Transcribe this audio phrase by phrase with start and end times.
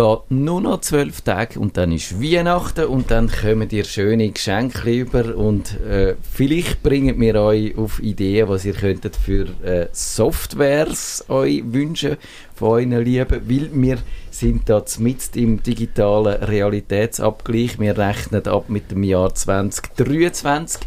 [0.00, 4.90] Geht nur noch zwölf Tage und dann ist Weihnachten und dann kommen ihr schöne Geschenke
[4.90, 11.26] über und äh, vielleicht bringen wir euch auf Ideen, was ihr könntet für äh, Softwares
[11.28, 12.16] euch wünschen
[12.54, 13.98] von euren Lieben, weil wir
[14.30, 17.78] sind da mit im digitalen Realitätsabgleich.
[17.78, 20.80] Wir rechnen ab mit dem Jahr 2023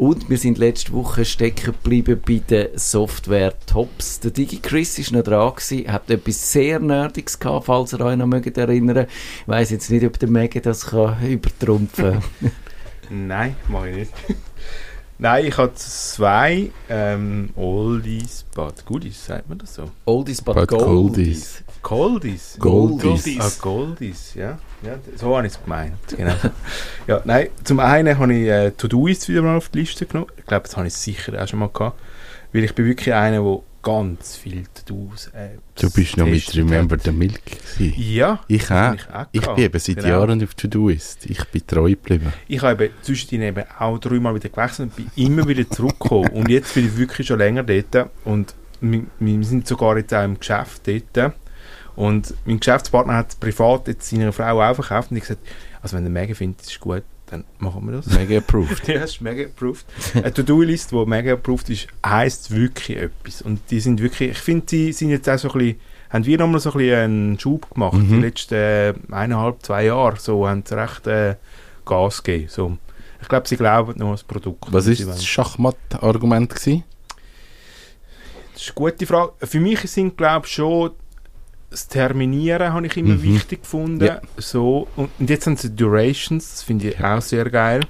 [0.00, 4.20] und wir sind letzte Woche stecken geblieben bei den Software-Tops.
[4.20, 8.26] Der DigiChris war noch dran, gewesen, hat etwas sehr Nerdiges gehabt, falls ihr euch noch
[8.26, 9.06] mögt erinnern
[9.42, 12.52] Ich weiss jetzt nicht, ob der Megan das kann übertrumpfen kann.
[13.28, 14.12] Nein, mache ich nicht.
[15.22, 19.90] Nein, ich habe zwei ähm, Oldies but Goodies, sagt man das so?
[20.06, 21.62] Oldies but, but Goldies.
[21.82, 22.56] Goldies?
[22.58, 23.38] Goldies.
[23.38, 24.58] Ah, Goldies, ja.
[24.82, 26.32] ja so habe ich es gemeint, genau.
[27.06, 30.30] ja, nein, zum einen habe ich äh, To-Doist wieder mal auf die Liste genommen.
[30.38, 32.00] Ich glaube, das habe ich sicher auch schon mal gehabt.
[32.54, 36.98] Weil ich bin wirklich einer, der ganz viel To-Dos äh, Du bist noch mit Remember
[36.98, 37.94] the Milk gewesen.
[37.96, 38.40] Ja.
[38.48, 38.94] Ich auch.
[39.32, 40.08] Ich, ich bin eben seit genau.
[40.08, 41.26] Jahren auf To-Doist.
[41.26, 42.32] Ich bin treu geblieben.
[42.48, 46.30] Ich habe zwischendrin eben auch dreimal wieder gewechselt und bin immer wieder zurückgekommen.
[46.30, 50.24] und jetzt bin ich wirklich schon länger dort und wir, wir sind sogar jetzt auch
[50.24, 51.34] im Geschäft dort
[51.96, 55.46] und mein Geschäftspartner hat privat jetzt seiner Frau auch verkauft und ich gesagt,
[55.82, 58.06] also wenn der mega findet, ist gut, dann machen wir das.
[58.06, 58.88] Mega approved.
[58.88, 59.84] ja, ist mega approved.
[60.14, 63.42] Eine To-Do-List, die mega approved ist, heisst wirklich etwas.
[63.42, 66.38] Und die sind wirklich, ich finde, die sind jetzt auch so ein bisschen, haben wir
[66.38, 68.08] nochmal so ein bisschen einen Schub gemacht, mhm.
[68.08, 71.36] die letzten äh, eineinhalb, zwei Jahre, so, haben sie recht äh,
[71.84, 72.48] Gas gegeben.
[72.48, 72.76] So.
[73.22, 74.72] Ich glaube, sie glauben noch an das Produkt.
[74.72, 76.50] Was war das Schachmatt-Argument?
[76.52, 76.82] Das ist eine
[78.74, 79.32] gute Frage.
[79.46, 80.90] Für mich sind, glaube ich, schon
[81.70, 83.22] das Terminieren habe ich immer mhm.
[83.22, 84.04] wichtig gefunden.
[84.04, 84.20] Ja.
[84.36, 87.80] So, und, jetzt haben sie Durations, das finde ich auch sehr geil.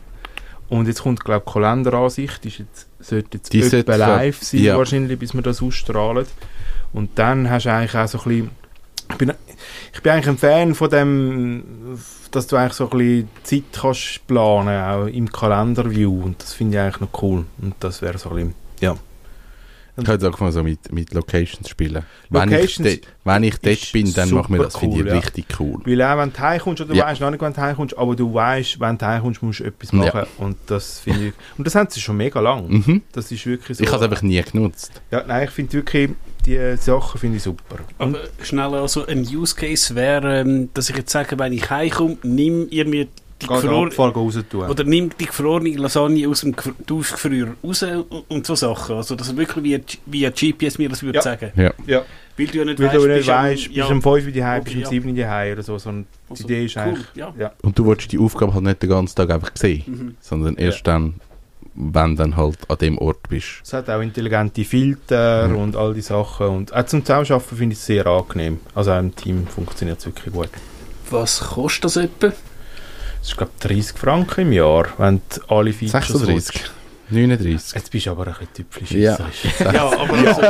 [0.69, 4.79] Und jetzt kommt, glaube ich, Kalenderansicht, ist jetzt, sollte jetzt Die etwa live sein, ja.
[4.79, 6.27] wahrscheinlich, bis wir das ausstrahlen.
[6.93, 8.51] Und dann hast du eigentlich auch so ein bisschen,
[9.11, 9.33] ich bin,
[9.93, 11.99] ich bin eigentlich ein Fan von dem,
[12.31, 16.23] dass du eigentlich so ein bisschen Zeit kannst planen, auch im Kalenderview.
[16.23, 17.47] Und das finde ich eigentlich noch cool.
[17.61, 18.97] Und das wäre so ein bisschen, ja.
[20.01, 22.05] Ich könnte auch mal so mit, mit Locations spielen.
[22.31, 25.07] Locations wenn ich, de, wenn ich dort bin, dann macht mir das cool, finde ich
[25.07, 25.15] ja.
[25.15, 25.81] richtig cool.
[25.85, 27.07] Weil auch wenn du heimkommst, oder du ja.
[27.07, 29.93] weißt noch nicht, wenn du heimkommst, aber du weißt, wenn du heimkommst, musst du etwas
[29.93, 30.11] machen.
[30.15, 30.27] Ja.
[30.39, 32.69] Und das finde ich, und das haben sie schon mega lang.
[32.69, 33.03] Mhm.
[33.13, 33.85] Das ist wirklich so.
[33.85, 35.01] Ich habe es einfach nie genutzt.
[35.11, 36.11] Ja, nein, ich finde wirklich,
[36.47, 37.79] die Sachen finde ich super.
[37.99, 42.17] Aber schnell also ein Use Case wäre, ähm, dass ich jetzt sage, wenn ich heimkomme,
[42.23, 43.09] nimm irgendwie
[43.43, 43.91] die Gefror
[44.69, 46.55] Oder nimm die gefrorene Lasagne aus dem
[46.87, 47.85] Duschgefrier raus
[48.29, 48.97] und so Sachen.
[48.97, 51.23] Also, dass wirklich wie, wie ein GPS mir das würde ja.
[51.23, 51.53] sagen.
[51.57, 51.73] Ja.
[51.87, 52.03] ja.
[52.37, 54.65] Weil du ja nicht Weil weißt, du nicht weißt, bist, bist um 5 Uhr daheim,
[54.65, 55.79] bist um 7 Uhr daheim oder so.
[55.79, 56.83] so die also, Idee ist cool.
[56.83, 57.07] eigentlich...
[57.15, 57.35] Ja.
[57.39, 57.53] ja.
[57.63, 60.17] Und du willst die Aufgabe halt nicht den ganzen Tag einfach sehen, mhm.
[60.21, 61.15] sondern erst dann,
[61.75, 63.61] wenn du dann halt an dem Ort bist.
[63.63, 65.57] Es hat auch intelligente Filter mhm.
[65.57, 66.47] und all die Sachen.
[66.49, 68.61] Und auch zum Zusammenarbeiten finde ich es sehr angenehm.
[68.75, 70.51] Also auch im Team funktioniert es wirklich gut.
[71.11, 72.33] Was kostet das etwa?
[73.21, 76.71] Das ist, glaube 30 Franken im Jahr, wenn du alle Features 36.
[77.11, 77.75] 39.
[77.75, 79.19] Jetzt bist du aber ein bisschen typisch ja.
[79.73, 80.43] ja, aber also,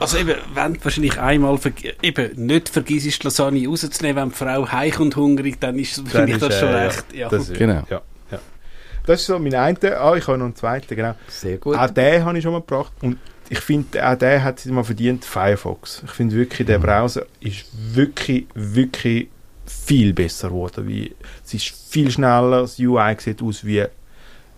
[0.00, 1.58] also eben, wenn du wahrscheinlich einmal
[2.02, 6.42] eben nicht vergisst, die Lasagne rauszunehmen, wenn die Frau heimkommt hungrig, dann ist dann ist,
[6.42, 7.04] das schon äh, recht.
[7.12, 7.28] Ja.
[7.28, 7.84] Das ist, genau.
[7.88, 8.38] Ja, ja.
[9.04, 10.00] Das ist so mein einer.
[10.00, 11.14] Ah, ich habe noch einen zweiten, genau.
[11.28, 11.76] Sehr gut.
[11.76, 12.92] Auch den habe ich schon mal gebracht.
[13.02, 13.18] Und
[13.48, 16.02] ich finde, auch der hat sich mal verdient, Firefox.
[16.04, 16.82] Ich finde wirklich, der mhm.
[16.82, 19.28] Browser ist wirklich, wirklich
[19.86, 20.88] viel besser geworden.
[20.88, 21.14] Wie,
[21.44, 23.84] es ist viel schneller, das UI sieht aus wie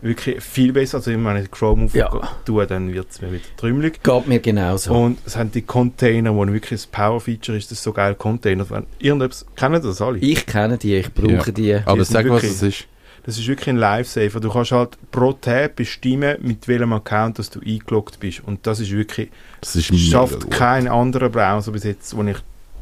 [0.00, 0.98] wirklich viel besser.
[0.98, 2.10] Also wenn ich Chrome auf ja.
[2.44, 4.02] tue, dann wird es mir wieder trümmelig.
[4.02, 4.94] Geht mir genauso.
[4.94, 8.64] Und es haben die Container, wo wirklich das Power-Feature ist, das so geil Container.
[8.98, 10.18] Irgendetwas, kennen das alle?
[10.18, 11.52] Ich kenne die, ich brauche ja.
[11.52, 11.74] die.
[11.84, 12.86] Aber sag, wirklich, was es ist.
[13.24, 14.40] Das ist wirklich ein Lifesaver.
[14.40, 18.42] Du kannst halt pro Tab bestimmen, mit welchem Account dass du eingeloggt bist.
[18.46, 19.28] Und das ist wirklich,
[19.60, 22.38] das ist schafft kein anderer Browser bis jetzt, wo ich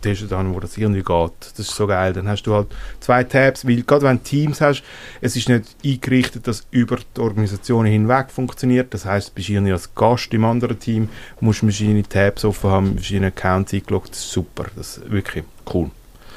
[0.06, 1.32] testen dann, wo das irgendwie geht.
[1.40, 2.12] Das ist so geil.
[2.12, 2.68] Dann hast du halt
[3.00, 4.82] zwei Tabs, weil gerade wenn du Teams hast,
[5.20, 8.94] es ist nicht eingerichtet, dass über die Organisation hinweg funktioniert.
[8.94, 11.08] Das heißt, du bist irgendwie als Gast im anderen Team,
[11.40, 14.10] musst verschiedene Tabs offen haben, verschiedene Accounts eingeloggt.
[14.10, 14.66] Das ist super.
[14.76, 15.90] Das ist wirklich cool.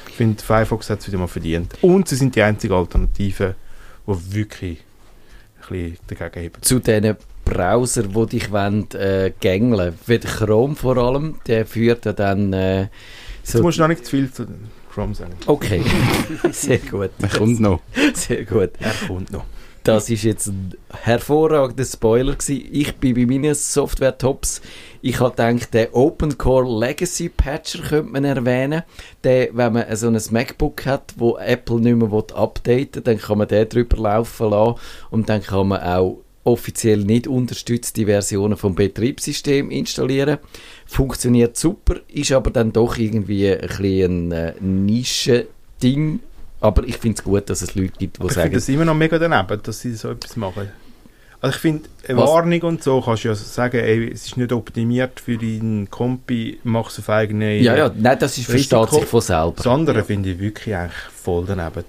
[0.07, 1.75] Ich finde, Firefox hat es wieder mal verdient.
[1.81, 3.55] Und sie sind die einzige Alternative,
[4.05, 4.79] die wirklich
[5.61, 6.61] ein bisschen dagegen heben.
[6.61, 7.15] Zu diesen
[7.49, 10.21] Browser, die dich wollen, äh, gängeln wollen.
[10.21, 12.87] Chrome vor allem, der führt ja dann äh,
[13.43, 14.45] so Jetzt musst du noch nicht zu viel zu
[14.93, 15.33] Chrome sagen.
[15.47, 15.81] Okay,
[16.51, 17.11] sehr gut.
[17.19, 17.81] Er kommt noch.
[18.13, 18.71] Sehr gut.
[18.79, 19.45] Er kommt noch.
[19.83, 22.67] Das ist jetzt ein hervorragender Spoiler gewesen.
[22.71, 24.61] Ich bin bei meinen Software-Tops.
[25.01, 28.83] Ich habe gedacht, den Open Core Legacy Patcher könnte man erwähnen.
[29.23, 33.37] Der, wenn man so ein MacBook hat, wo Apple nicht mehr updaten will, dann kann
[33.37, 34.75] man den drüber laufen lassen
[35.11, 36.19] und dann kann man auch
[36.49, 40.39] offiziell nicht unterstützte Versionen vom Betriebssystem installieren.
[40.85, 46.19] Funktioniert super, ist aber dann doch irgendwie ein bisschen ein äh, Nischending.
[46.61, 48.47] Aber ich finde es gut, dass es Leute gibt, die ich sagen...
[48.47, 50.69] Ich finde es immer noch mega daneben, dass sie so etwas machen.
[51.41, 52.29] Also ich finde, eine Was?
[52.29, 56.59] Warnung und so kannst du ja sagen, ey, es ist nicht optimiert für deinen Kompi,
[56.63, 59.53] mach es auf eigene Ja, ja, nein, das ist versteht sich von selber.
[59.55, 61.85] Das andere finde ich wirklich eigentlich voll daneben.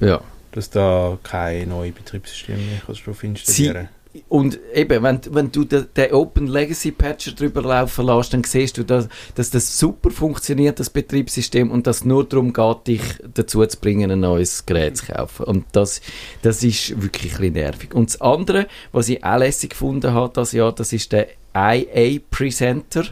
[0.00, 0.22] Ja.
[0.52, 5.64] Dass da kein neues Betriebssystem mehr kannst du installieren Sie und eben, wenn, wenn du
[5.64, 10.10] den, den Open Legacy Patcher drüber laufen lässt, dann siehst du, dass, dass das super
[10.10, 13.02] funktioniert, das Betriebssystem, und dass es nur darum geht, dich
[13.32, 15.44] dazu zu bringen, ein neues Gerät zu kaufen.
[15.44, 16.02] Und das,
[16.42, 17.94] das ist wirklich ein bisschen nervig.
[17.94, 22.20] Und das andere, was ich auch lässig gefunden habe, das Jahr, das ist der IA
[22.30, 23.04] Presenter.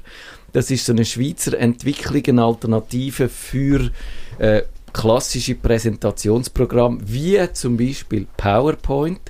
[0.52, 3.90] Das ist so eine Schweizer Entwicklung, eine Alternative für
[4.38, 9.20] äh, klassische Präsentationsprogramme, wie zum Beispiel PowerPoint.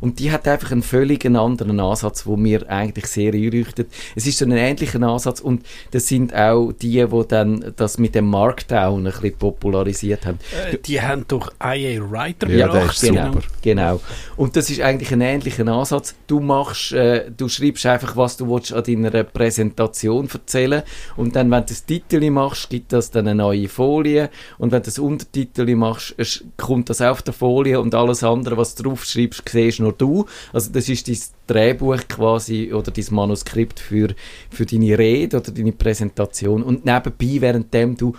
[0.00, 3.88] Und die hat einfach einen völlig anderen Ansatz, wo mir eigentlich sehr einleuchtet.
[4.14, 8.14] Es ist so ein ähnlicher Ansatz und das sind auch die, die dann das mit
[8.14, 10.38] dem Markdown ein bisschen popularisiert haben.
[10.70, 13.00] Äh, die haben doch IA Writer ja, gebracht.
[13.00, 13.30] Genau,
[13.62, 14.00] genau.
[14.36, 16.14] Und das ist eigentlich ein ähnlicher Ansatz.
[16.26, 20.82] Du machst, äh, du schreibst einfach, was du willst an deiner Präsentation erzählen
[21.16, 24.82] und dann, wenn du das Titel machst, gibt das dann eine neue Folie und wenn
[24.82, 26.14] du das Untertitel machst,
[26.56, 30.26] kommt das auf der Folie und alles andere, was du drauf schreibst, siehst nur du.
[30.52, 34.14] Also das ist dein Drehbuch quasi oder dein Manuskript für,
[34.50, 36.62] für deine Rede oder deine Präsentation.
[36.62, 38.14] Und nebenbei, währenddem du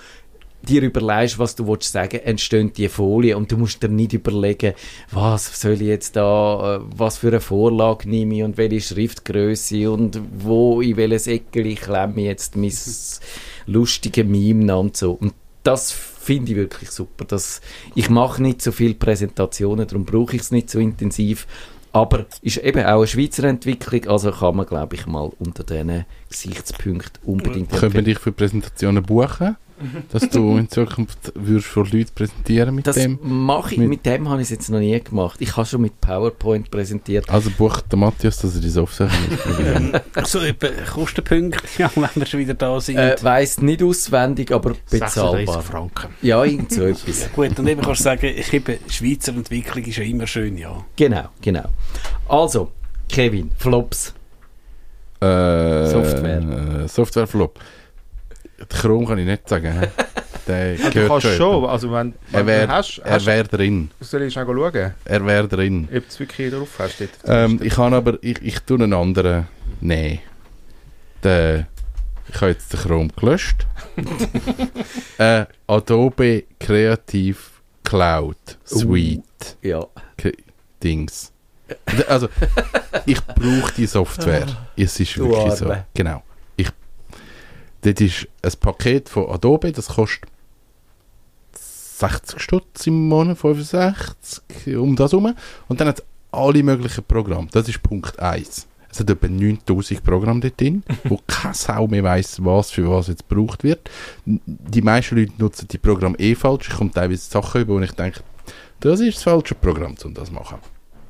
[0.62, 4.74] dir überlegst, was du willst sagen, entstehen die Folien und du musst dir nicht überlegen,
[5.10, 9.90] was soll ich jetzt da, äh, was für eine Vorlage nehme ich und welche Schriftgröße
[9.90, 12.74] und wo, in welches Eckel ich klemme jetzt mein
[13.68, 15.14] lustige Meme und so.
[15.14, 15.34] Und
[15.64, 15.92] das
[16.30, 17.26] finde ich wirklich super.
[17.26, 17.60] Das,
[17.96, 21.48] ich mache nicht so viele Präsentationen, darum brauche ich es nicht so intensiv.
[21.92, 26.06] Aber ist eben auch eine Schweizer Entwicklung, also kann man, glaube ich, mal unter diesen
[26.30, 29.58] Gesichtspunkten unbedingt Können wir dich für Präsentationen buchen?
[30.12, 33.20] Dass du in Zukunft würdest vor Leuten präsentieren mit das dem?
[33.22, 35.40] Mache ich, mit, mit dem habe ich es jetzt noch nie gemacht.
[35.42, 37.30] Ich habe schon mit PowerPoint präsentiert.
[37.30, 42.26] Also bucht der Matthias, dass er die Software nicht Also etwa Kostenpunkte, ja, wenn wir
[42.26, 42.98] schon wieder da sind.
[42.98, 45.62] Äh, weiss nicht auswendig, aber bezahlbar.
[45.62, 46.10] Franken.
[46.22, 47.30] Ja, irgend so etwas.
[47.34, 50.86] Gut, und eben kannst du sagen, ich eben, Schweizer Entwicklung ist ja immer schön, ja.
[50.96, 51.70] Genau, genau.
[52.28, 52.72] Also,
[53.08, 54.14] Kevin, Flops.
[55.22, 56.84] Äh, Software.
[56.84, 57.28] Äh, Software
[58.68, 59.88] Chrome kann ich nicht sagen.
[60.48, 63.92] Der ja, du kannst schon, also wenn, wenn er wär, hast, er wäre drin.
[64.00, 64.94] Soll ich schnell schauen?
[65.06, 65.88] Er wäre drin.
[65.92, 67.08] Ob du es wirklich drauf hast.
[67.26, 69.48] Ähm, ich kann aber, ich, ich tue einen anderen.
[71.24, 71.68] Der,
[72.28, 73.68] ich habe jetzt den Chrome gelöscht.
[75.20, 77.38] äh, Adobe Creative
[77.84, 79.58] Cloud Suite.
[79.64, 79.86] Uh, ja.
[80.82, 81.32] Dings.
[82.08, 82.30] Also,
[83.06, 84.48] ich brauche die Software.
[84.76, 85.76] Es ist wirklich so.
[85.94, 86.24] Genau.
[87.82, 90.30] Das ist ein Paket von Adobe, das kostet
[91.54, 95.36] 60 Stutz im Monat, 65, um das herum.
[95.68, 97.48] Und dann hat es alle möglichen Programme.
[97.52, 98.68] Das ist Punkt 1.
[98.92, 103.08] Es hat etwa 9000 Programme dort drin, wo keine Sau mehr weiss, was für was
[103.08, 103.90] jetzt gebraucht wird.
[104.26, 106.70] Die meisten Leute nutzen die Programme eh falsch.
[106.70, 108.22] Ich komme teilweise Sachen über, wo ich denke,
[108.80, 110.58] das ist das falsche Programm, um das zu machen.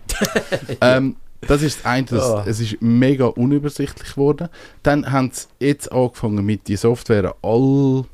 [0.81, 2.43] ähm, das ist das eine, das, oh.
[2.45, 4.49] es ist mega unübersichtlich geworden.
[4.83, 8.05] Dann haben sie jetzt angefangen mit die Software all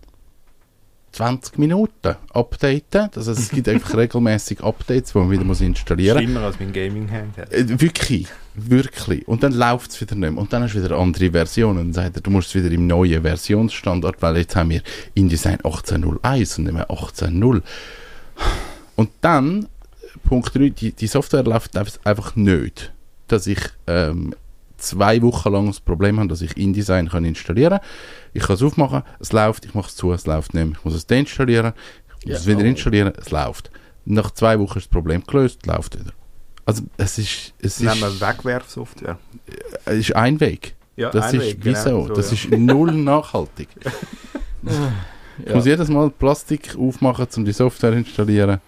[1.15, 3.10] 20 Minuten updaten.
[3.15, 6.24] Also es gibt einfach regelmäßig Updates, die man wieder muss installieren muss.
[6.24, 7.53] Schlimmer als mein Gaming-Handheld.
[7.53, 9.27] Äh, wirklich, wirklich.
[9.27, 10.41] Und dann läuft es wieder nicht mehr.
[10.41, 11.79] Und dann hast du wieder andere Versionen.
[11.79, 14.82] Und dann sagt er, du musst wieder im neuen Versionsstandard, weil jetzt haben wir
[15.13, 17.62] InDesign 18.01 und nicht mehr 18.0.
[18.98, 19.67] Und dann,
[20.27, 22.91] Punkt 3, die, die Software läuft einfach nicht
[23.27, 24.34] dass ich ähm,
[24.77, 27.88] zwei Wochen lang das Problem habe, dass ich InDesign kann installieren kann.
[28.34, 30.77] Ich kann es aufmachen, es läuft, ich mache es zu, es läuft nicht mehr.
[30.77, 31.74] Ich muss es deinstallieren,
[32.08, 32.65] ich muss ja, es wieder oh.
[32.65, 33.72] installieren, es läuft.
[34.05, 36.12] Nach zwei Wochen ist das Problem gelöst, läuft wieder.
[36.65, 37.53] Also es ist...
[37.60, 39.17] Es Nehmen wir Wegwerfsoftware.
[39.86, 40.75] Es ist ein Weg.
[40.96, 41.84] Ja, das ist Weg, wieso?
[41.84, 42.38] Genau, so, das ja.
[42.38, 43.70] ist null nachhaltig.
[45.39, 45.56] Ich ja.
[45.56, 48.60] muss jedes Mal Plastik aufmachen, um die Software zu installieren.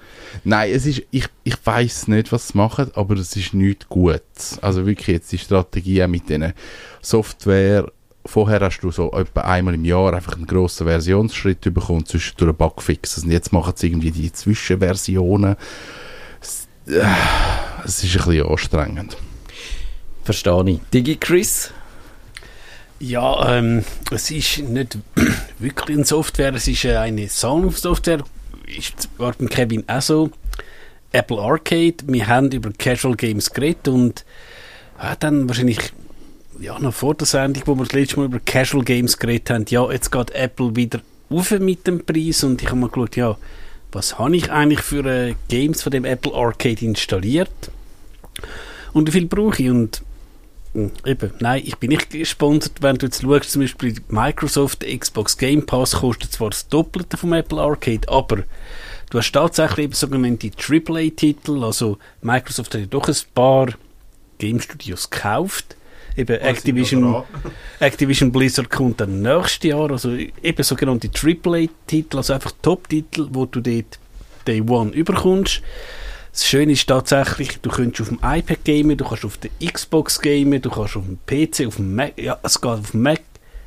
[0.44, 4.22] Nein, es ist, ich, ich weiß nicht, was sie machen, aber es ist nicht gut.
[4.62, 6.54] Also wirklich jetzt die Strategie mit diesen
[7.02, 7.92] Software.
[8.26, 12.58] Vorher hast du so etwa einmal im Jahr einfach einen grossen Versionsschritt bekommen, zwischendurch einen
[12.58, 13.24] Bugfix.
[13.24, 15.56] Und jetzt machen sie irgendwie die Zwischenversionen.
[16.42, 17.02] Es, äh,
[17.86, 19.18] es ist ein bisschen anstrengend.
[20.26, 20.80] Verstehe ich.
[20.94, 21.72] DigiChris?
[23.00, 24.98] Ja, ähm, es ist nicht
[25.60, 28.24] wirklich eine Software, es ist eine Sound-Software.
[28.66, 30.32] Ist war beim Kevin auch so.
[31.12, 34.26] Apple Arcade, wir haben über Casual Games geredet und
[35.02, 35.80] ja, dann wahrscheinlich
[36.60, 39.66] ja, noch vor der Sendung, wo wir das letzte Mal über Casual Games geredet haben,
[39.70, 41.00] ja, jetzt geht Apple wieder
[41.30, 43.38] auf mit dem Preis und ich habe mal geschaut, ja,
[43.92, 47.72] was habe ich eigentlich für äh, Games von dem Apple Arcade installiert
[48.94, 50.02] und wie viel brauche ich und
[51.06, 55.66] eben, nein, ich bin nicht gesponsert, wenn du jetzt schaust, zum Beispiel Microsoft Xbox Game
[55.66, 58.44] Pass kostet zwar das Doppelte vom Apple Arcade, aber
[59.10, 63.70] du hast tatsächlich eben sogenannte AAA-Titel, also Microsoft hat ja doch ein paar
[64.38, 65.76] Game Studios gekauft,
[66.16, 67.24] eben Activision,
[67.80, 73.62] Activision Blizzard kommt dann nächstes Jahr, also eben sogenannte AAA-Titel, also einfach Top-Titel, wo du
[73.62, 74.00] dort
[74.48, 75.62] Day One überkommst.
[76.38, 80.22] Das Schöne ist tatsächlich, du kannst auf dem iPad gamen, du kannst auf der Xbox
[80.22, 83.22] gamen, du kannst auf dem PC, auf dem Mac, ja, es geht auf dem Mac.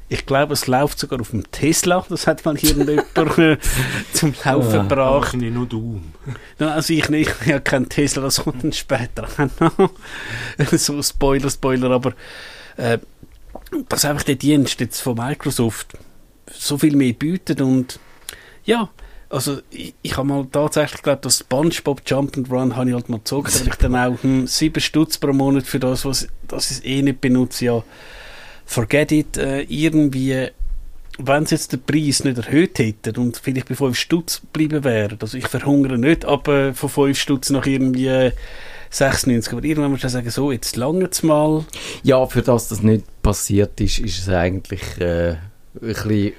[0.08, 3.06] Ich glaube, es läuft sogar auf dem Tesla, das hat mal irgendjemand
[4.12, 4.82] zum Laufen Ja.
[4.82, 5.14] gebracht.
[5.24, 6.00] Wahrscheinlich nur du.
[6.60, 9.26] Also ich nicht, ich habe keinen Tesla, das kommt dann später.
[10.70, 12.12] so Spoiler, Spoiler, aber
[12.76, 12.98] äh,
[13.88, 15.98] dass einfach der Dienst jetzt von Microsoft
[16.48, 17.98] so viel mehr bietet und
[18.64, 18.88] ja,
[19.30, 23.08] also ich, ich habe mal tatsächlich geglaubt, dass SpongeBob Jump and Run habe ich halt
[23.08, 26.70] mal gezogen, aber ich dann auch hm, 7 Stutz pro Monat für das, was das
[26.70, 27.84] ich eh nicht benutze, ja,
[28.66, 30.48] forget it, äh, irgendwie
[31.22, 35.18] wenn sie jetzt den Preis nicht erhöht hätten und vielleicht bei 5 Stutz geblieben wären,
[35.20, 38.32] also ich verhungere nicht ab äh, von 5 Stutz nach irgendwie äh,
[38.90, 41.64] 96, aber irgendwann muss ich sagen, so, jetzt lange es mal.
[42.02, 45.38] Ja, für das das nicht passiert ist, ist es eigentlich äh, ein
[45.80, 46.32] bisschen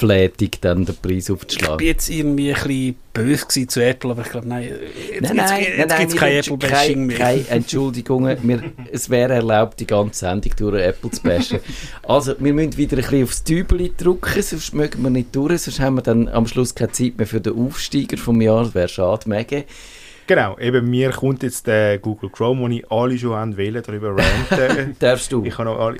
[0.00, 1.86] unflätig, dann den Preis Ich bin aufzuschlagen.
[1.86, 5.88] jetzt irgendwie ein bisschen böse zu Apple, aber ich glaube, nein, jetzt, Nein, nein, jetzt,
[5.88, 7.18] nein, gibt es kein Apple-Bashing mehr.
[7.18, 8.38] Keine Entschuldigungen.
[8.42, 11.60] Wir, es wäre erlaubt, die ganze Sendung durch Apple zu bashen.
[12.02, 15.80] Also, wir müssen wieder ein bisschen aufs Tübeli drücken, sonst mögen wir nicht durch, sonst
[15.80, 18.64] haben wir dann am Schluss keine Zeit mehr für den Aufsteiger vom Jahr.
[18.64, 19.64] Das wäre schade, Mege.
[20.26, 24.16] Genau, eben mir kommt jetzt der Google Chrome, wo ich alle schon haben wählen, darüber
[24.16, 24.96] ranten.
[25.00, 25.44] Darfst du?
[25.44, 25.98] ich habe noch alle...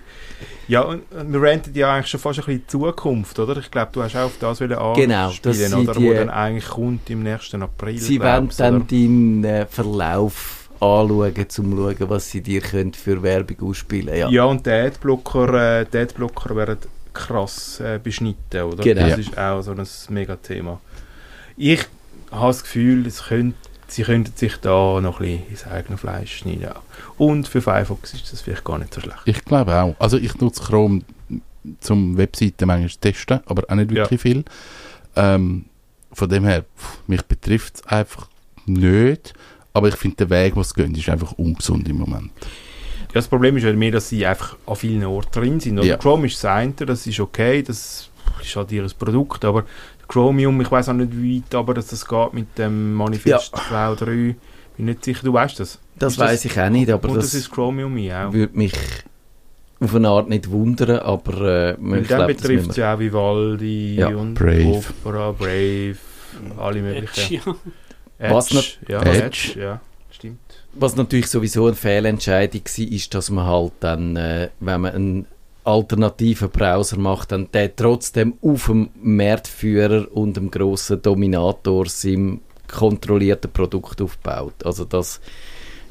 [0.69, 3.57] Ja, und wir ranten ja eigentlich schon fast ein bisschen Zukunft, oder?
[3.59, 5.93] Ich glaube, du hast auch auf das wollen Genau, anspielen, sie oder?
[5.95, 11.35] die- Wo dann eigentlich kommt im nächsten April, Sie werden dann deinen äh, Verlauf anschauen,
[11.37, 14.29] um zu schauen, was sie dir können für Werbung ausspielen ja.
[14.29, 16.79] Ja, und die Adblocker, äh, die Adblocker werden
[17.12, 18.83] krass äh, beschnitten, oder?
[18.83, 19.09] Genau.
[19.09, 20.81] Das ist auch so ein Mega-Thema.
[21.57, 21.81] Ich
[22.31, 23.57] habe das Gefühl, es könnte,
[23.93, 26.71] sie könnten sich da noch ein bisschen ins eigene Fleisch schneiden.
[27.19, 29.21] Und für Firefox ist das vielleicht gar nicht so schlecht.
[29.27, 29.95] Ich glaube auch.
[29.99, 31.03] Also ich nutze Chrome
[31.81, 33.97] zum Webseiten manchmal testen, aber auch nicht Ja.
[33.99, 34.45] wirklich viel.
[35.17, 35.67] Ähm,
[36.13, 38.29] von dem her, pff, mich betrifft es einfach
[38.67, 39.33] nicht.
[39.73, 42.31] Aber ich finde, der Weg, was gehen, ist einfach ungesund im Moment.
[43.09, 45.79] Ja, das Problem ist halt mehr, dass sie einfach an vielen Orten drin sind.
[45.79, 45.97] Oder Ja.
[45.97, 48.09] Chrome ist das eine, das ist okay, das
[48.43, 49.65] ist halt ihr Produkt, aber
[50.12, 54.35] Chromium, ich weiß auch nicht, wie weit aber dass das geht mit dem Manifest V3.
[54.76, 55.78] Bin nicht sicher, du weißt das.
[55.99, 58.31] Das weiß ich auch nicht, aber Und das, das, ist Chromium auch.
[58.33, 58.75] würde mich
[59.81, 64.09] auf eine Art nicht wundern, aber äh, ich dann betrifft es ja auch Vivaldi Ja,
[64.09, 64.83] und Brave.
[65.04, 65.97] Opera, Brave,
[66.59, 67.07] alle möglichen.
[67.07, 67.54] Edge, ja.
[68.19, 68.50] Edge, Was
[68.88, 69.25] ja, Edge.
[69.25, 70.38] Edge, ja, stimmt.
[70.75, 75.26] Was natürlich sowieso eine Fehlentscheidung war, ist, dass man halt dann, äh, wenn man einen
[75.64, 83.50] alternativen Browser macht, dann der trotzdem auf dem Marktführer und dem grossen Dominator seinem kontrollierten
[83.52, 84.54] Produkt aufbaut.
[84.64, 85.21] Also das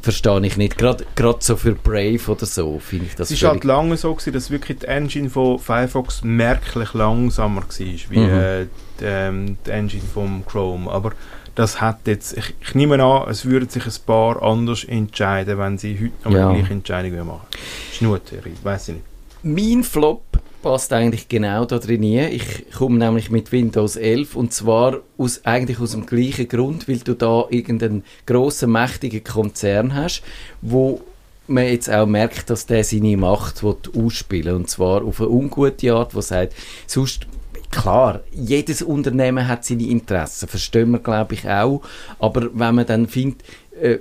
[0.02, 0.78] verstehe ich nicht.
[0.78, 4.14] Gerade gerade so für Brave oder so finde ich das Es ist halt lange so
[4.14, 8.30] gewesen, dass wirklich die Engine von Firefox merklich langsamer war, wie Mhm.
[8.30, 8.66] äh,
[9.00, 10.90] die, ähm, die Engine vom Chrome.
[10.90, 11.12] Aber
[11.54, 15.78] das hat jetzt, ich, ich nehme an, es würden sich ein paar anders entscheiden, wenn
[15.78, 16.50] sie heute noch Ja.
[16.50, 17.62] die gleiche Entscheidung machen würden.
[17.92, 19.06] Ist nur eine Theorie, weiß ich nicht.
[19.44, 20.22] Mein Flop
[20.62, 22.04] passt eigentlich genau da drin.
[22.04, 27.00] Ich komme nämlich mit Windows 11 und zwar aus, eigentlich aus dem gleichen Grund, weil
[27.00, 30.22] du da irgendeinen grossen, mächtigen Konzern hast,
[30.62, 31.02] wo
[31.48, 36.14] man jetzt auch merkt, dass der seine Macht ausspielen und zwar auf eine ungute Art,
[36.14, 36.54] wo sagt,
[36.86, 37.26] sonst
[37.72, 41.82] Klar, jedes Unternehmen hat seine Interessen, verstehen wir glaube ich auch,
[42.20, 43.44] aber wenn man dann findet,
[43.80, 44.00] äh,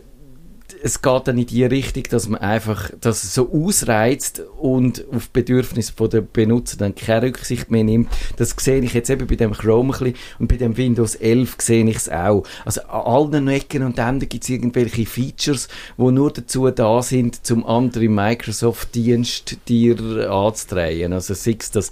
[0.82, 5.92] es geht dann in die Richtung, dass man einfach das so ausreizt und auf Bedürfnisse
[6.08, 8.08] der Benutzer dann keine Rücksicht mehr nimmt.
[8.36, 11.56] Das sehe ich jetzt eben bei dem Chrome ein bisschen und bei dem Windows 11
[11.58, 12.44] sehe ich es auch.
[12.64, 15.68] Also an allen Ecken und Enden gibt es irgendwelche Features,
[15.98, 21.12] die nur dazu da sind, zum anderen Microsoft-Dienst dir anzudrehen.
[21.12, 21.90] Also sei es das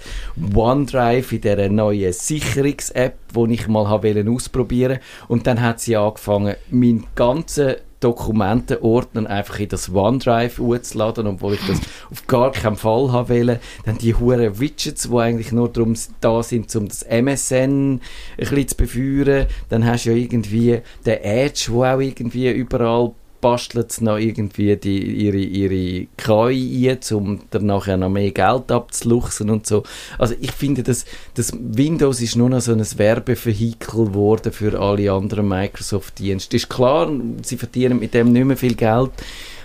[0.55, 7.07] OneDrive in dieser neuen Sicherungs-App, die ich mal ausprobieren und dann hat sie angefangen, meinen
[7.15, 13.29] ganzen Dokumentenordner einfach in das OneDrive hochzuladen, obwohl ich das auf gar keinen Fall haben
[13.29, 13.61] wollte.
[13.85, 18.01] Dann die huren Widgets, die eigentlich nur darum da sind, um das MSN ein
[18.37, 19.47] bisschen zu befeuern.
[19.69, 24.77] Dann hast du ja irgendwie den Edge, wo auch irgendwie überall basteln sie noch irgendwie
[24.77, 29.83] die, ihre, ihre KI ein, um dann nachher noch mehr Geld abzuluchsen und so.
[30.19, 31.05] Also ich finde, dass,
[31.35, 36.57] dass Windows ist nur noch so ein Werbevehikel geworden für alle anderen Microsoft-Dienste.
[36.57, 37.11] Ist klar,
[37.43, 39.11] sie verdienen mit dem nicht mehr viel Geld,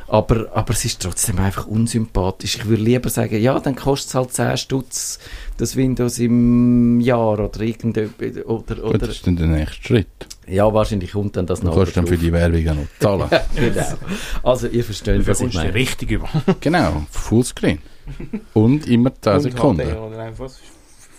[0.07, 2.55] aber, aber es ist trotzdem einfach unsympathisch.
[2.57, 5.19] Ich würde lieber sagen, ja, dann kostet es halt 10 Stutz
[5.57, 8.43] das Windows im Jahr oder irgendetwas.
[8.45, 10.07] Oder, Gut, oder, das ist dann der nächste Schritt.
[10.47, 11.75] ja, wahrscheinlich kommt dann das Du noch.
[11.77, 12.87] kannst dann für die Werbung auch noch
[13.29, 13.29] zahlen.
[13.55, 13.93] genau.
[14.43, 15.73] Also ihr versteht, was ich du meine.
[15.73, 16.27] richtig über.
[16.59, 17.79] genau, Fullscreen.
[18.53, 19.87] Und immer 10 Und Sekunden.
[19.89, 20.59] HD oder einfach was?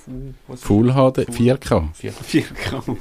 [0.04, 0.60] Full- was?
[0.62, 1.84] Full HD, 4K.
[2.30, 2.96] 4K.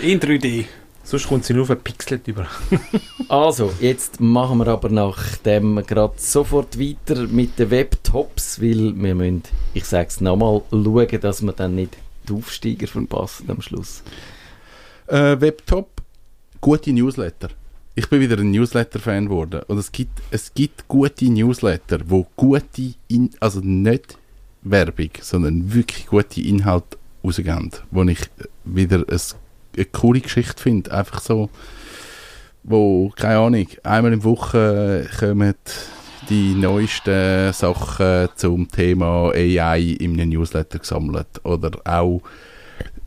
[0.00, 0.64] In 3D.
[1.06, 2.46] Sonst kommt sie nur verpixelt über.
[3.28, 9.42] Also, jetzt machen wir aber nachdem gerade sofort weiter mit den Webtops, weil wir müssen,
[9.72, 11.96] ich sage es nochmal, schauen, dass wir dann nicht
[12.28, 14.02] die Aufsteiger verpassen am Schluss.
[15.06, 16.02] Äh, Webtop,
[16.60, 17.50] gute Newsletter.
[17.94, 19.62] Ich bin wieder ein Newsletter-Fan geworden.
[19.68, 24.18] Und es gibt, es gibt gute Newsletter, wo gute, in, also nicht
[24.62, 27.70] Werbung, sondern wirklich gute Inhalte rausgeben.
[27.90, 28.20] Wo ich
[28.64, 29.20] wieder ein,
[29.76, 30.92] eine coole Geschichte finde.
[30.92, 31.50] Einfach so,
[32.62, 35.54] wo, keine Ahnung, einmal in der Woche kommen
[36.28, 41.44] die neuesten Sachen zum Thema AI in einem Newsletter gesammelt.
[41.44, 42.20] Oder auch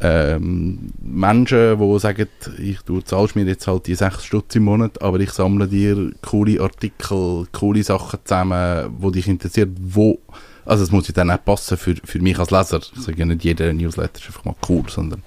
[0.01, 5.01] ähm, Menschen, die sagen, ich, du zahlst mir jetzt halt die 6 Stutz im Monat,
[5.01, 10.19] aber ich sammle dir coole Artikel, coole Sachen zusammen, wo dich interessiert, wo,
[10.65, 12.79] also es muss ja dann auch passen für, für mich als Leser.
[12.79, 15.21] Ich sage ja nicht, jeder Newsletter ist einfach mal cool, sondern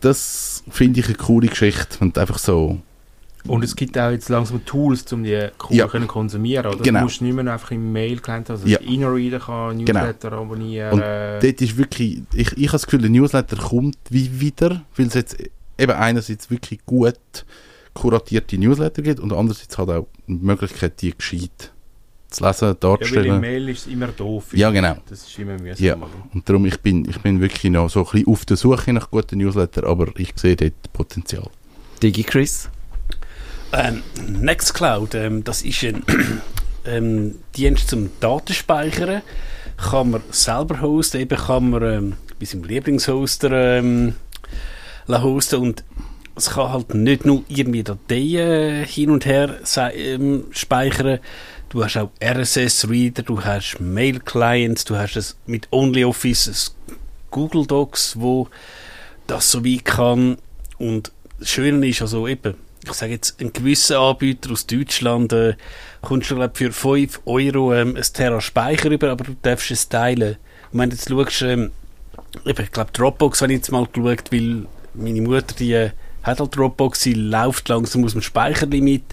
[0.00, 2.78] das finde ich eine coole Geschichte und einfach so,
[3.48, 5.88] Und es gibt auch jetzt langsam Tools, um die cool Ja.
[5.88, 6.66] können konsumieren.
[6.66, 6.82] Oder?
[6.82, 7.00] Genau.
[7.00, 8.78] Du musst nicht mehr einfach im Mail-Client, also Ja.
[8.78, 10.92] InnoReader kann Newsletter abonnieren.
[10.92, 14.82] Und äh, dort ist wirklich, ich, ich habe das Gefühl, der Newsletter kommt wie wieder,
[14.96, 15.36] weil es jetzt
[15.76, 17.16] eben einerseits wirklich gut
[17.94, 21.71] kuratierte Newsletter gibt und andererseits halt auch die Möglichkeit, die gescheit
[22.32, 23.40] zu lesen, ja, weil darzustellen.
[23.40, 24.46] Mail ist es immer doof.
[24.52, 24.96] Ja, genau.
[25.08, 25.84] Das ist immer mühsam.
[25.84, 25.96] Ja,
[26.32, 29.10] und darum, ich bin, ich bin wirklich noch so ein bisschen auf der Suche nach
[29.10, 31.48] guten Newsletter, aber ich sehe dort Potenzial.
[32.02, 32.68] DigiChris?
[33.72, 36.02] Ähm, Nextcloud, ähm, das ist ein
[36.84, 39.22] ähm, Dienst zum Datenspeichern.
[39.76, 44.14] Kann man selber hosten, eben kann man ähm, bei seinem Lieblingshoster ähm,
[45.08, 45.84] hosten und
[46.34, 49.58] es kann halt nicht nur irgendwie Dateien hin und her
[49.94, 51.18] ähm, speichern.
[51.72, 56.76] Du hast auch RSS-Reader, du hast Mail-Clients, du hast es mit OnlyOffice, es
[57.30, 58.48] Google Docs, wo
[59.26, 60.36] das so weit kann.
[60.76, 65.54] Und das Schöne ist also eben, ich sage jetzt, ein gewisser Anbieter aus Deutschland äh,
[66.02, 69.88] kommst du glaub, für 5 Euro ähm, ein Terra Speicher über, aber du darfst es
[69.88, 70.36] teilen.
[70.72, 71.70] Und wenn du jetzt schaust, ähm,
[72.44, 76.54] ich glaube Dropbox habe ich jetzt mal geschaut, weil meine Mutter, die äh, hat halt
[76.54, 79.04] Dropbox, sie läuft langsam aus dem Speicherlimit.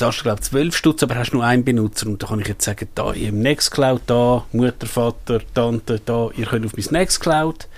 [0.00, 2.06] Hast du, glaube 12 Stutz, aber hast nur einen Benutzer.
[2.06, 6.46] Und da kann ich jetzt sagen, da im Nextcloud, da, Mutter, Vater, Tante, da, ihr
[6.46, 7.68] könnt auf mein Nextcloud.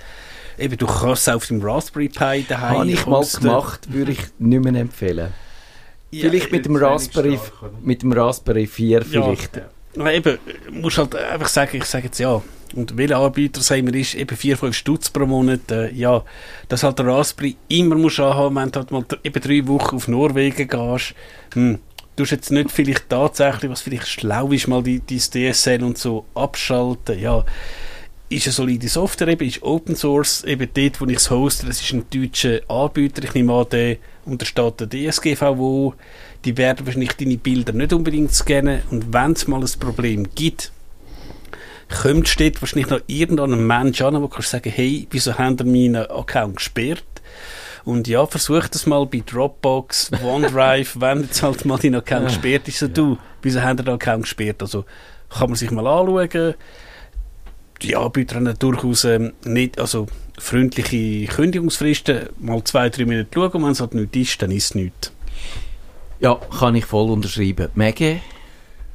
[0.57, 4.19] Eben, du kannst es auf dem Raspberry Pi daheim Habe ich mal gemacht, würde ich
[4.37, 5.33] nicht mehr empfehlen.
[6.11, 9.57] Ja, vielleicht mit dem, zu wenig Raspberry, stark, mit dem Raspberry 4 vielleicht.
[9.57, 9.63] Ja.
[9.95, 10.37] Na eben,
[10.69, 12.41] musst halt einfach sagen, ich sage jetzt ja.
[12.73, 16.23] Und welcher Anbieter sagen wir ist, eben 4, 5 Stutz pro Monat, äh, ja,
[16.69, 20.07] dass halt der Raspberry immer musst anhaben, wenn du halt mal eben drei Wochen auf
[20.07, 21.15] Norwegen gehst,
[21.53, 21.79] hm,
[22.21, 25.97] du hast jetzt nicht vielleicht tatsächlich, was vielleicht schlau ist, mal die, die DSL und
[25.97, 27.43] so abschalten, ja,
[28.29, 31.81] ist eine solide Software, eben, ist Open Source, eben dort, wo ich es hoste, das
[31.81, 35.95] ist ein deutscher Anbieter, ich nehme an, der untersteht der DSGVO,
[36.45, 38.83] die werden wahrscheinlich deine Bilder nicht unbedingt scannen.
[38.91, 40.71] Und wenn es mal ein Problem gibt,
[41.89, 46.09] kommt steht wahrscheinlich noch irgendein Mensch an, du kannst sagen, hey, wieso haben ihr meinen
[46.09, 47.03] Account gesperrt?
[47.83, 52.67] Und ja, versuch das mal bei Dropbox, OneDrive, wenn jetzt halt mal dein Account gesperrt
[52.67, 54.61] ist, so du, wieso haben ihr den Account gesperrt?
[54.61, 54.85] Also
[55.29, 56.55] kann man sich mal anschauen.
[57.81, 60.05] Die Anbieter haben ja durchaus ähm, nicht, also
[60.37, 64.65] freundliche Kündigungsfristen, mal zwei, drei Minuten schauen und wenn es halt nichts ist, dann ist
[64.65, 65.11] es nichts.
[66.19, 67.69] Ja, kann ich voll unterschreiben.
[67.73, 68.21] Maggie?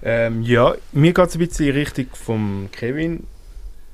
[0.02, 3.26] Ähm, ja, mir geht es ein bisschen in die Richtung vom Kevin.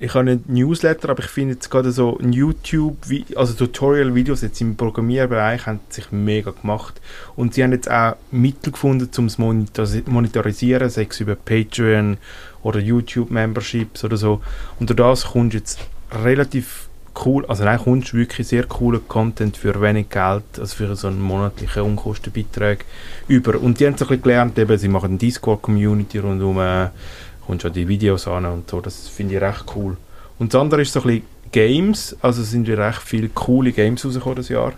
[0.03, 2.97] Ich habe einen Newsletter, aber ich finde jetzt gerade so YouTube,
[3.37, 7.01] also Tutorial-Videos jetzt im Programmierbereich haben sich mega gemacht.
[7.37, 12.17] Und sie haben jetzt auch Mittel gefunden, um es monitor- monetarisieren, sei es über Patreon
[12.65, 14.41] oder YouTube-Memberships oder so.
[14.81, 15.79] Und durch das kommst du jetzt
[16.11, 16.89] relativ
[17.25, 21.07] cool, also nein, kommst du wirklich sehr coolen Content für wenig Geld, also für so
[21.07, 22.85] einen monatlichen Unkostenbeitrag
[23.29, 23.61] über.
[23.61, 26.59] Und die haben so ein bisschen gelernt, eben, sie machen eine Discord-Community rundum,
[27.47, 29.97] kommst schon die Videos an und so, das finde ich recht cool.
[30.39, 34.05] Und das andere ist so ein bisschen Games, also sind ja recht viele coole Games
[34.05, 34.73] rausgekommen das Jahr,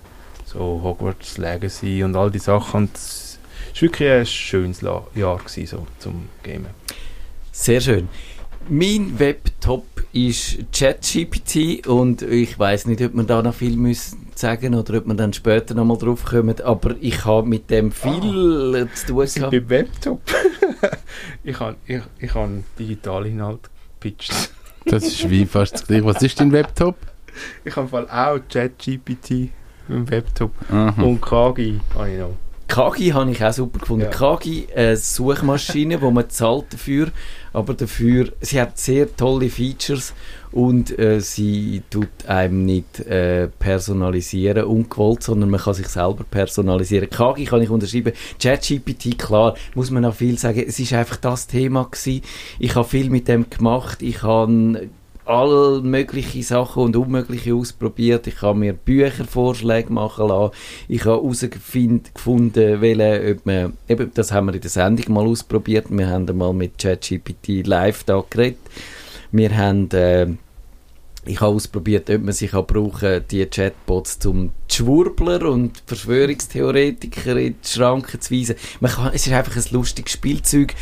[0.45, 3.39] so Hogwarts Legacy und all die Sachen und es
[3.75, 6.71] war wirklich ein schönes Jahr gewesen, so, zum Gamen.
[7.53, 8.09] Sehr schön.
[8.69, 14.75] Mein Webtop ist ChatGPT und ich weiß nicht, ob wir da noch viel müssen sagen
[14.75, 18.95] oder ob wir dann später nochmal drauf kommen, aber ich habe mit dem viel äh,
[18.95, 19.51] zu tun gehabt.
[19.51, 20.21] beim Webtop.
[21.45, 22.49] ich habe ich, ich hab
[22.79, 24.33] digitalen Inhalt gepitcht.
[24.87, 26.05] Das ist wie fast das gleiche.
[26.07, 26.97] Was ist dein Webtop?
[27.65, 29.51] Ich habe im Fall auch ChatGPT
[29.89, 31.03] im Webtop Aha.
[31.03, 32.37] und Kagi habe ich noch.
[32.67, 34.05] Kagi habe ich auch super gefunden.
[34.05, 34.11] Ja.
[34.11, 37.09] Kagi, eine Suchmaschine, wo man zahlt dafür,
[37.53, 40.15] aber dafür, sie hat sehr tolle Features
[40.51, 47.11] und äh, sie tut einem nicht äh, personalisieren, ungewollt, sondern man kann sich selber personalisieren.
[47.11, 48.13] Kagi kann ich unterschreiben.
[48.41, 52.23] ChatGPT, klar, muss man auch viel sagen, es ist einfach das Thema gewesen.
[52.59, 54.89] Ich habe viel mit dem gemacht, ich habe
[55.25, 58.27] all mögliche Sachen und Unmögliche ausprobiert.
[58.27, 60.55] Ich habe mir Büchervorschläge machen lassen.
[60.89, 65.87] Ich habe herausgefunden, welche, ob man, eben, das haben wir in der Sendung mal ausprobiert.
[65.91, 68.59] Wir haben einmal mit ChatGPT live da geredet.
[69.33, 70.29] Wir haben, äh,
[71.27, 77.57] ich habe ausprobiert, ob man sich kann brauchen die Chatbots zum Schwurbler und Verschwörungstheoretiker in
[77.63, 78.57] die Schranken zu weisen.
[78.81, 80.75] Man kann, es ist einfach ein lustiges Spielzeug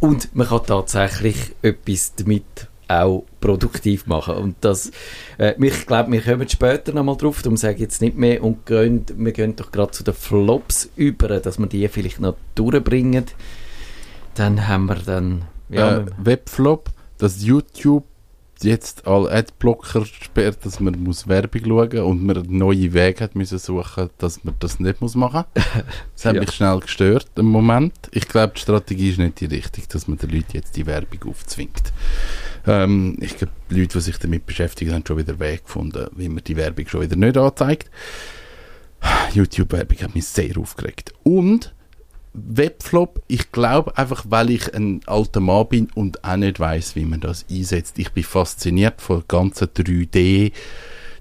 [0.00, 4.36] und man kann tatsächlich etwas damit auch produktiv machen.
[4.36, 4.90] Und das,
[5.38, 8.66] äh, ich glaube, wir kommen später nochmal drauf, darum sage ich jetzt nicht mehr und
[8.66, 13.26] gehen, wir gehen doch gerade zu den Flops über, dass wir die vielleicht noch durchbringen.
[14.34, 18.04] Dann haben wir dann, ja, äh, Webflop, dass YouTube
[18.64, 23.58] jetzt alle Adblocker sperrt, dass man muss Werbung schauen und man neue Wege hat müssen
[23.58, 25.44] suchen, dass man das nicht muss machen.
[26.14, 26.40] Das hat Ja.
[26.40, 27.94] mich schnell gestört im Moment.
[28.10, 31.30] Ich glaube, die Strategie ist nicht die richtige, dass man den Leuten jetzt die Werbung
[31.30, 31.92] aufzwingt.
[32.66, 36.28] Ähm, ich glaube, die Leute, die sich damit beschäftigen, haben schon wieder Weg gefunden, wie
[36.28, 37.88] man die Werbung schon wieder nicht anzeigt.
[39.34, 41.12] YouTube-Werbung hat mich sehr aufgeregt.
[41.22, 41.74] Und
[42.48, 47.04] Webflop, ich glaube einfach, weil ich ein alter Mann bin und auch nicht weiß, wie
[47.04, 47.98] man das einsetzt.
[47.98, 50.52] Ich bin fasziniert von ganzen 3D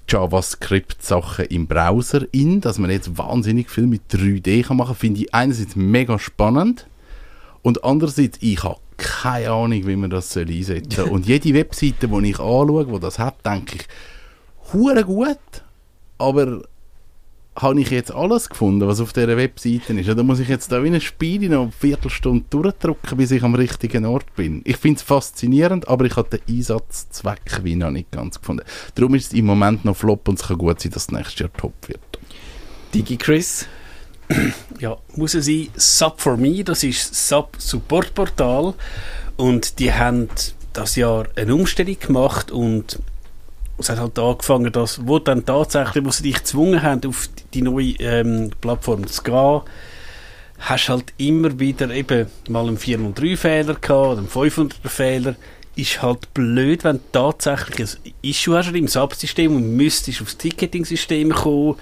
[0.09, 5.33] JavaScript-Sachen im Browser in, dass man jetzt wahnsinnig viel mit 3D kann machen, finde ich
[5.33, 6.87] einerseits mega spannend
[7.61, 11.09] und andererseits ich habe keine Ahnung, wie man das soll einsetzen soll.
[11.11, 13.87] Und jede Webseite, die ich anschaue, die das hat, denke ich,
[14.73, 15.37] hure gut,
[16.17, 16.63] aber
[17.59, 20.09] habe ich jetzt alles gefunden, was auf dieser Webseite ist?
[20.09, 23.55] Oder muss ich jetzt da wie ein Spiel noch eine Viertelstunde durchdrücken, bis ich am
[23.55, 24.61] richtigen Ort bin?
[24.63, 28.63] Ich finde es faszinierend, aber ich habe den Einsatzzweck wie noch nicht ganz gefunden.
[28.93, 31.39] Darum ist es im Moment noch flop und es kann gut sein, dass es nächstes
[31.39, 32.19] Jahr top wird.
[32.93, 33.67] DigiChris.
[34.79, 38.75] Ja, muss es sein, Sub for Me, das ist das Sub-Support-Portal
[39.37, 40.27] und die haben
[40.73, 42.99] das Jahr eine Umstellung gemacht und
[43.77, 47.61] es hat halt angefangen, dass, wo dann tatsächlich, wo sie dich gezwungen haben, auf die,
[47.61, 49.61] neue ähm, Plattform zu gehen,
[50.59, 55.35] hast halt immer wieder eben mal einen 403-Fehler gehabt oder einen 500er-Fehler.
[55.75, 61.31] Ist halt blöd, wenn du tatsächlich ein Issue hast im Subsystem und müsstest aufs Ticketing-System
[61.31, 61.75] kommen.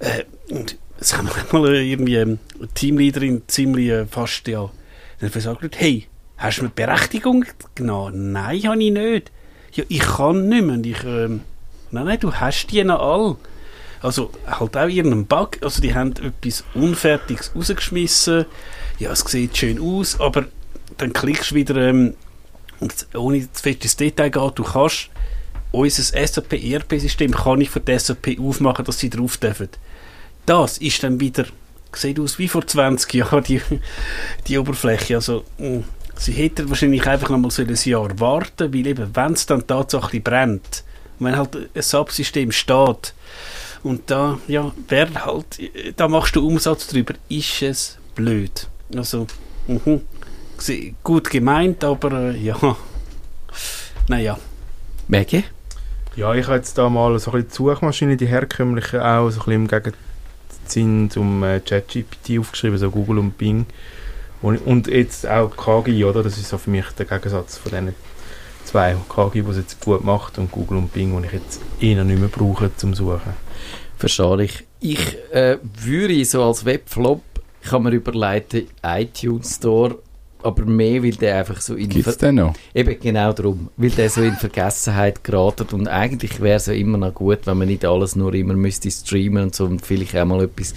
[0.00, 4.68] Äh, und es haben mal irgendwie ähm, eine Teamleaderin ziemlich äh, fast ja
[5.20, 7.44] dann gesagt, hey, hast du mir Berechtigung
[7.76, 8.32] genommen?
[8.32, 9.30] Nein, habe ich nicht.
[9.74, 10.78] Ja, ich kann nicht mehr.
[10.84, 11.40] Ich, ähm,
[11.90, 13.36] nein, nein, du hast die noch alle.
[14.00, 15.58] Also halt auch irgendeinen Bug.
[15.62, 18.46] Also die haben etwas Unfertiges rausgeschmissen.
[18.98, 20.44] Ja, es sieht schön aus, aber
[20.98, 22.14] dann klickst du wieder, ähm,
[22.80, 25.08] und ohne zu fest ins Detail gehen, du kannst
[25.72, 29.68] unser SAP-ERP-System kann ich für die SAP aufmachen, dass sie drauf dürfen.
[30.46, 31.46] Das ist dann wieder,
[31.92, 33.60] sieht aus wie vor 20 Jahren, die,
[34.46, 35.16] die Oberfläche.
[35.16, 35.82] Also, mh,
[36.16, 39.66] sie hätten wahrscheinlich einfach noch mal so ein Jahr warten, weil eben, wenn es dann
[39.66, 40.84] tatsächlich brennt,
[41.18, 43.14] und wenn halt ein Subsystem steht,
[43.82, 45.58] und da, ja, wer halt,
[45.96, 48.68] da machst du Umsatz drüber, ist es blöd.
[48.96, 49.26] Also,
[49.66, 50.00] mhm.
[51.02, 52.56] Gut gemeint, aber äh, ja,
[54.08, 54.38] naja.
[55.08, 55.44] Maggie?
[56.16, 59.40] Ja, ich habe jetzt da mal so ein bisschen die Suchmaschine, die herkömmliche, auch so
[59.40, 59.92] ein bisschen im
[60.64, 63.66] Gegensinn zum äh, ChatGPT aufgeschrieben, so Google und Bing.
[64.44, 66.22] Und, und jetzt auch KGI, oder?
[66.22, 67.94] Das ist so für mich der Gegensatz von diesen
[68.66, 68.94] zwei.
[69.08, 72.20] KGI, die es jetzt gut macht, und Google und Bing, die ich jetzt eher nicht
[72.20, 73.32] mehr brauche zum Suchen.
[73.96, 74.64] Verstehe ich.
[74.80, 77.22] Ich äh, würde so als Webflop,
[77.62, 79.96] ich habe mir überlegt, iTunes Store,
[80.42, 82.52] aber mehr, weil der einfach so in es den noch?
[82.74, 86.98] Eben genau darum, weil der so in Vergessenheit geratet und eigentlich wäre es ja immer
[86.98, 90.26] noch gut, wenn man nicht alles nur immer müsste streamen und so und vielleicht auch
[90.26, 90.74] mal etwas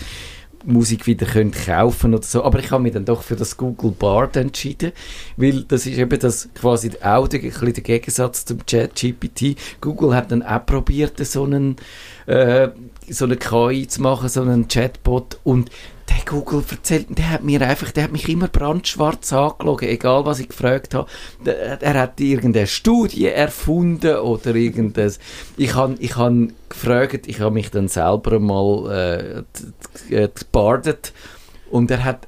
[0.67, 2.43] Musik wieder könnte kaufen oder so.
[2.43, 4.91] Aber ich habe mich dann doch für das Google Bard entschieden,
[5.37, 9.57] weil das ist eben das quasi auch der, der Gegensatz zum Chat GPT.
[9.81, 11.77] Google hat dann auch probiert, so einen
[12.25, 12.69] äh,
[13.09, 15.71] so eine KI zu machen, so einen Chatbot und
[16.09, 20.39] der Google erzählt, der hat mir einfach, der hat mich immer brandschwarz angelogen, egal was
[20.39, 21.09] ich gefragt habe.
[21.45, 25.19] Er hat irgendeine Studie erfunden oder irgendes.
[25.57, 26.33] Ich habe ich hab
[26.69, 29.43] gefragt, ich habe mich dann selber mal
[30.11, 30.27] äh,
[31.69, 32.27] und er hat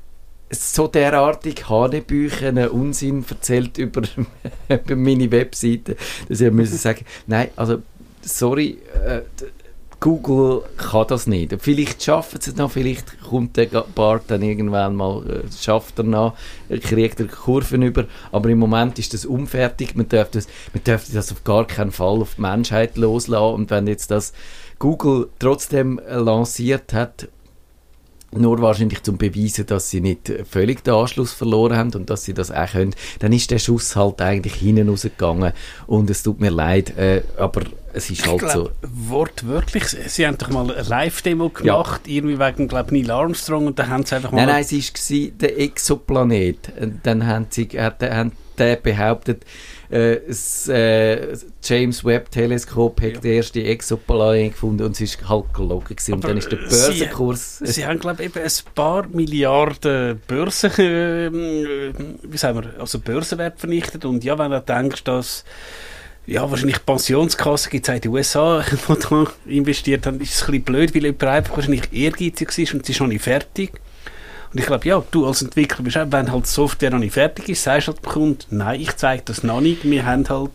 [0.51, 4.01] so derartig hanebüchenen Unsinn erzählt über,
[4.69, 5.95] über meine Webseite,
[6.27, 7.81] dass ich müssen sagen, nein, also
[8.21, 9.21] sorry, äh,
[9.99, 11.53] Google kann das nicht.
[11.59, 16.05] Vielleicht schaffen sie es noch, vielleicht kommt der Bart dann irgendwann mal, äh, schafft er
[16.05, 16.35] noch,
[16.69, 21.05] kriegt er Kurven über, aber im Moment ist das unfertig, man darf das, man darf
[21.11, 23.55] das auf gar keinen Fall auf die Menschheit loslassen.
[23.55, 24.31] Und wenn jetzt das
[24.79, 27.27] Google trotzdem lanciert hat,
[28.31, 32.33] nur wahrscheinlich zum Beweisen, dass sie nicht völlig den Anschluss verloren haben und dass sie
[32.33, 35.53] das auch können, dann ist der Schuss halt eigentlich hinten rausgegangen
[35.87, 37.63] und es tut mir leid, äh, aber
[37.93, 38.69] es ist halt ich glaub, so.
[39.09, 42.13] Wortwörtlich, sie haben doch mal eine Live-Demo gemacht, ja.
[42.13, 44.45] irgendwie wegen, glaube Neil Armstrong und dann haben sie einfach mal...
[44.45, 46.71] Nein, nein, es war der Exoplanet.
[47.03, 49.45] Dann haben sie hat, haben der behauptet,
[49.89, 53.19] äh, das äh, James Webb Teleskop hat ja.
[53.19, 56.13] den ersten Exoplanet gefunden und es war halt gelogen gewesen.
[56.13, 57.57] und dann ist der Börsenkurs...
[57.59, 61.31] Sie, sie haben, glaube ich, ein paar Milliarden Börsen, äh,
[62.21, 65.43] wie sagen wir, also Börsenwert vernichtet und ja, wenn du denkst, dass
[66.29, 68.75] ja, wahrscheinlich Pensionskasse gibt es in den USA, die
[69.09, 72.85] da investiert haben, ist es ein bisschen blöd, weil jemand einfach wahrscheinlich ehrgeizig war und
[72.85, 73.71] sie ist noch nicht fertig.
[74.51, 77.13] Und ich glaube, ja, du als Entwickler bist auch, wenn halt die Software noch nicht
[77.13, 80.51] fertig ist, sagst halt dem Kunden, nein, ich zeige das noch nicht, wir haben halt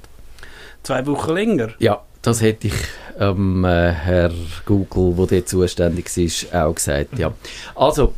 [0.82, 1.68] zwei Wochen länger.
[1.78, 2.74] Ja, das hätte ich
[3.20, 4.32] ähm, äh, Herr
[4.64, 7.32] Google, der dort zuständig ist, auch gesagt, ja.
[7.74, 8.14] Also,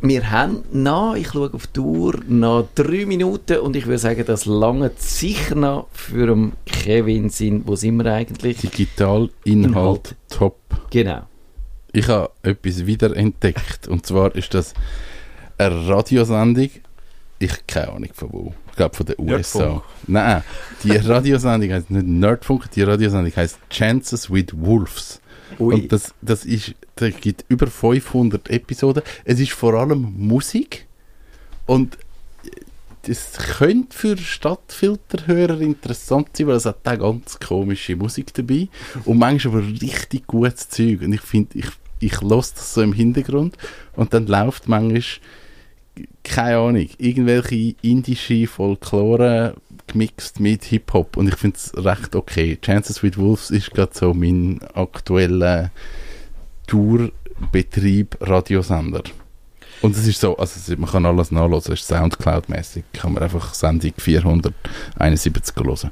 [0.00, 4.24] wir haben noch, ich schaue auf die Uhr, noch drei Minuten und ich würde sagen,
[4.26, 7.66] das lange sicher noch für Kevin sind.
[7.66, 8.58] Wo sind wir eigentlich?
[8.58, 10.58] Digital Inhalt top.
[10.90, 11.22] Genau.
[11.94, 14.74] Ich habe etwas wiederentdeckt und zwar ist das
[15.56, 16.70] eine Radiosendung.
[17.38, 18.54] Ich keine Ahnung von wo.
[18.70, 19.58] Ich glaube von den USA.
[19.58, 19.82] Nerdfunk.
[20.08, 20.42] Nein,
[20.82, 25.20] die Radiosendung heißt nicht Nerdfunk, die Radiosendung heißt Chances with Wolves.
[25.60, 25.74] Ui.
[25.74, 29.04] Und das, das ist, da gibt über 500 Episoden.
[29.24, 30.86] Es ist vor allem Musik
[31.66, 31.96] und
[33.06, 38.68] das könnte für Stadtfilterhörer interessant sein, weil es hat da ganz komische Musik dabei
[39.04, 41.02] und manchmal aber richtig gutes Zeug.
[41.02, 41.66] Und ich finde, ich,
[42.00, 43.56] ich lasse das so im Hintergrund
[43.96, 45.02] und dann läuft manchmal,
[46.22, 49.54] keine Ahnung, irgendwelche indische Folklore
[49.86, 52.58] gemixt mit Hip-Hop und ich finde es recht okay.
[52.60, 55.70] Chances with Wolves ist gerade so mein aktueller
[56.66, 59.02] Tourbetrieb Radiosender.
[59.82, 63.52] Und es ist so, also man kann alles nachlesen, es ist Soundcloud-mäßig, kann man einfach
[63.52, 65.90] Sendung 471 hören.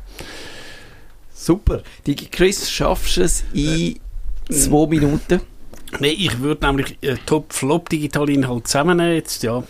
[1.34, 1.82] Super.
[2.06, 3.96] Digi Chris, schaffst du es in
[4.48, 5.40] äh, zwei Minuten?
[6.00, 9.62] Nein, ich würde nämlich äh, Top-Flop-Digital-Inhalt zusammennehmen jetzt, ja.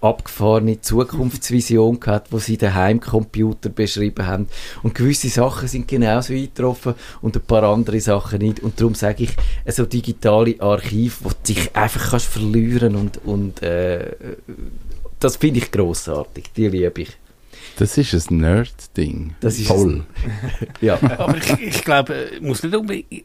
[0.00, 4.48] abgefahrene Zukunftsvision gehabt, wo sie den Heimcomputer beschrieben haben.
[4.82, 8.60] Und gewisse Sachen sind genauso eingetroffen und ein paar andere Sachen nicht.
[8.60, 9.36] Und darum sage ich,
[9.74, 14.12] so digitale Archiv, wo du dich einfach kannst verlieren und, und äh,
[15.18, 17.16] das finde ich grossartig, die liebe ich.
[17.76, 19.34] Das ist ein Nerd-Ding.
[19.40, 20.04] Das ist Toll.
[20.80, 20.98] ja.
[21.18, 23.24] Aber ich, ich glaube, muss nicht unbedingt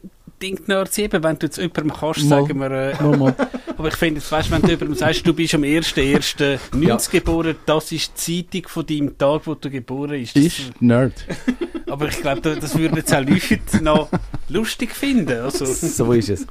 [0.66, 2.70] Nerd sein, wenn du jetzt jemandem kannst, mal, sagen wir...
[2.70, 3.34] Äh, mal, mal.
[3.76, 6.96] aber ich finde, weißt, wenn du jemandem sagst, du bist am 1.1.90 ja.
[7.10, 10.36] geboren, das ist die Zeitung von deinem Tag, wo du geboren bist.
[10.36, 11.14] Ist Nerd.
[11.88, 14.08] aber ich glaube, das würden jetzt auch Leute noch
[14.48, 15.40] lustig finden.
[15.40, 16.46] Also, So ist es.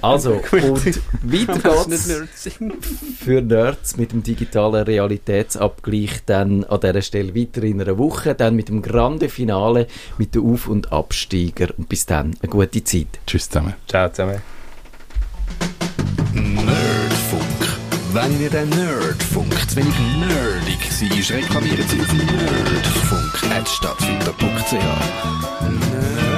[0.00, 2.50] Also, und weiter das geht's Nerds
[3.18, 8.56] für Nerds mit dem digitalen Realitätsabgleich dann an dieser Stelle weiter in einer Woche, dann
[8.56, 9.86] mit dem Grande Finale
[10.18, 13.03] mit den Auf- und Absteiger und bis dann eine gute Zeit.
[13.26, 13.74] Tschüss zusammen.
[13.88, 14.40] Ciao zusammen.
[16.32, 17.42] Nerdfunk.
[18.12, 20.78] Wenn Ihnen der Nerdfunk zu wenig nerdig
[21.30, 24.72] war, reklamieren Sie auf nerdfunk.stadtfilter.ch.
[24.72, 26.33] Nerd